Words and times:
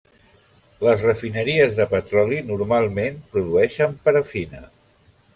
Les 0.85 1.01
refineries 1.07 1.75
de 1.79 1.85
petroli 1.91 2.39
normalment 2.47 3.19
produïxen 3.35 3.93
parafina. 4.07 4.63